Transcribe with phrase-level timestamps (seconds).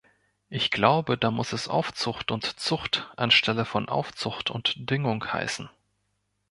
[0.49, 5.69] Ich glaube, da muss es Aufzucht und Zucht anstelle von Aufzucht und Düngung heißen.